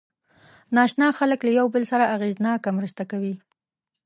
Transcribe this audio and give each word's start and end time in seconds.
ناآشنا 0.75 1.07
خلک 1.19 1.39
له 1.43 1.51
یو 1.59 1.67
بل 1.73 1.83
سره 1.91 2.11
اغېزناکه 2.15 2.69
مرسته 2.77 3.03
کوي. 3.11 3.35